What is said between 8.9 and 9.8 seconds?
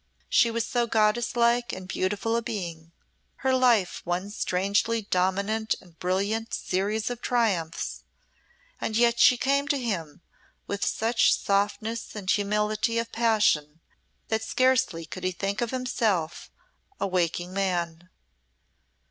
yet she came to